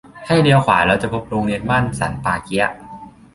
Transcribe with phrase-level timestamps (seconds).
[0.27, 2.69] ให้เลี้ยวขวาแล้วจะพบโรงเรียนบ้านสันป่าเกี๊ยะ